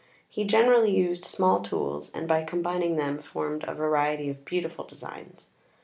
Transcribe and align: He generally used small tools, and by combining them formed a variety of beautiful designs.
He 0.27 0.45
generally 0.45 0.95
used 0.97 1.25
small 1.25 1.61
tools, 1.61 2.09
and 2.11 2.27
by 2.27 2.41
combining 2.43 2.95
them 2.95 3.19
formed 3.19 3.63
a 3.67 3.75
variety 3.75 4.31
of 4.31 4.43
beautiful 4.45 4.83
designs. 4.83 5.45